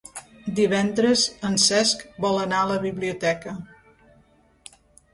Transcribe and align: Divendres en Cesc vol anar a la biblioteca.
Divendres 0.59 1.25
en 1.51 1.59
Cesc 1.65 2.03
vol 2.27 2.41
anar 2.47 2.65
a 2.65 2.73
la 2.75 2.81
biblioteca. 2.89 3.57